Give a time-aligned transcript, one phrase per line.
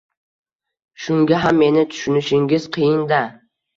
[1.03, 3.21] Shunga ham meni tushunishingiz qiyin-da